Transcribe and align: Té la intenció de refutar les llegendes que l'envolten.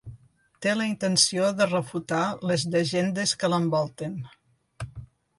Té 0.65 0.71
la 0.77 0.85
intenció 0.91 1.49
de 1.59 1.67
refutar 1.67 2.21
les 2.51 2.65
llegendes 2.75 3.33
que 3.43 3.51
l'envolten. 3.55 4.17